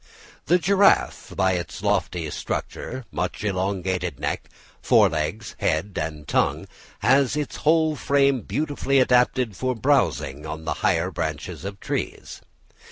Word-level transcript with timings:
The 0.47 0.57
giraffe, 0.57 1.31
by 1.35 1.51
its 1.51 1.83
lofty 1.83 2.27
stature, 2.31 3.05
much 3.11 3.43
elongated 3.43 4.19
neck, 4.19 4.49
fore 4.81 5.09
legs, 5.09 5.55
head 5.59 5.95
and 6.01 6.27
tongue, 6.27 6.67
has 7.01 7.35
its 7.35 7.57
whole 7.57 7.95
frame 7.95 8.41
beautifully 8.41 8.97
adapted 8.99 9.55
for 9.55 9.75
browsing 9.75 10.43
on 10.43 10.65
the 10.65 10.73
higher 10.81 11.11
branches 11.11 11.63
of 11.63 11.79
trees. 11.79 12.41